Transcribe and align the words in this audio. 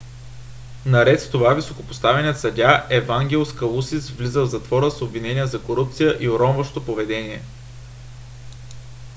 наред 0.85 1.21
с 1.21 1.29
това 1.31 1.53
високопоставеният 1.53 2.39
съдия 2.39 2.85
евангелос 2.89 3.55
калусис 3.55 4.09
влиза 4.09 4.41
в 4.41 4.47
затвора 4.47 4.91
с 4.91 5.01
обвинения 5.01 5.47
за 5.47 5.63
корупция 5.63 6.17
и 6.19 6.29
уронващо 6.29 6.85
поведение 6.85 7.41